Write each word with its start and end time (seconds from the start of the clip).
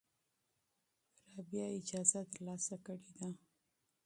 رابعه 1.31 1.67
اجازه 1.79 2.19
ترلاسه 2.33 2.75
کړې 2.85 3.09
ده. 3.17 3.27